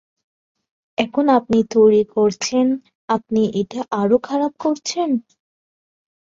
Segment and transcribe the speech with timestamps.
[0.97, 2.79] এখন, আপনি তৈরি করছেন--
[3.09, 5.09] আপনি এটি আরও খারাপ করছেন।